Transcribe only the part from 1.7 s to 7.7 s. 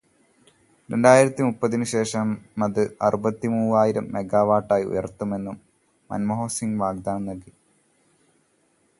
ശേഷമത് അറുപത്തിമൂവായിരം മെഗാവാട്ടായി ഉയർത്തുമെന്നും മൻമോഹൻസിങ് വാഗ്ദാനം നൽകി.